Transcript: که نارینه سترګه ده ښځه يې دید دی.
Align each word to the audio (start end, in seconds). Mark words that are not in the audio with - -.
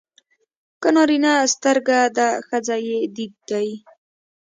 که 0.81 0.89
نارینه 0.95 1.33
سترګه 1.53 1.99
ده 2.17 2.27
ښځه 2.47 2.75
يې 2.87 2.99
دید 3.15 3.33
دی. 3.49 3.67